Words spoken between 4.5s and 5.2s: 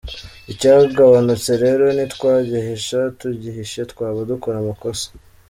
amakosa.